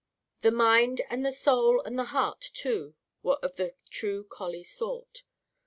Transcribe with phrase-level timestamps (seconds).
[0.41, 5.21] The mind and the soul and the heart, too, were of the true collie sort.